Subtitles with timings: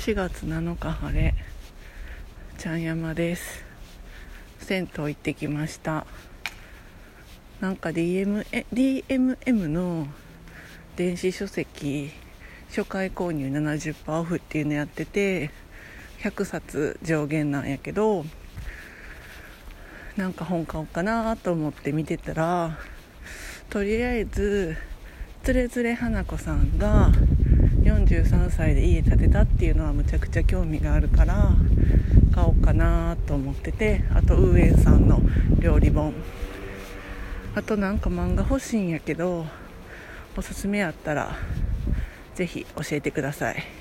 [0.00, 1.34] 4月7日晴れ
[2.56, 3.62] ちゃん山です。
[4.58, 6.06] 銭湯行ってきました。
[7.60, 10.06] なんか DM DMM の
[10.96, 12.10] 電子書籍
[12.70, 15.50] 初回購入70%オフっていうのやってて
[16.22, 18.24] 100冊上限なんやけど
[20.16, 22.78] なんか本買おうかなと思って見てたら
[23.68, 24.78] とりあえず
[25.42, 27.12] つれづれ花子さんが
[28.22, 31.52] 13歳で家建てたっていうのはむちゃくちゃ興味があるから
[32.34, 35.20] 買おうかなと思っててあとウーエンさんの
[35.58, 36.12] 料理本。
[37.54, 39.44] あとなんか漫画欲しいんやけど
[40.36, 41.34] おすすめあったら
[42.36, 43.79] 是非教えてください。